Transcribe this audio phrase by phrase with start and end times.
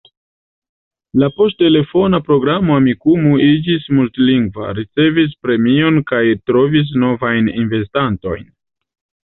[1.23, 8.55] La poŝtelefona programo Amikumu iĝis multlingva, ricevis premion kaj trovis novajn investantojn.